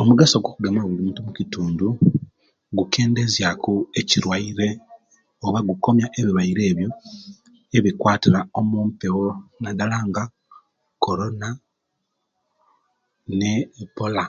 [0.00, 0.80] Omugaso gwo kugema
[1.20, 1.86] omukitundu
[2.78, 4.68] gukendeza ku ekiruaire
[5.46, 6.90] oba gukomiya ebiruaire ebiyo
[7.76, 9.30] ebikwatira omupunga
[9.62, 10.24] nadala nga
[11.04, 11.48] korona
[13.38, 14.24] ne'bola